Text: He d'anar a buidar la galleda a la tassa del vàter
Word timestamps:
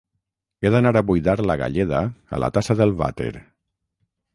He 0.65 0.71
d'anar 0.75 0.93
a 1.01 1.03
buidar 1.11 1.37
la 1.51 1.57
galleda 1.65 2.03
a 2.39 2.43
la 2.45 2.53
tassa 2.59 2.81
del 2.85 2.99
vàter 3.05 3.33